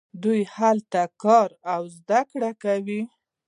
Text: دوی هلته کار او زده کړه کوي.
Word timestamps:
دوی 0.23 0.41
هلته 0.57 1.01
کار 1.23 1.49
او 1.73 1.81
زده 1.97 2.21
کړه 2.31 2.51
کوي. 2.63 3.01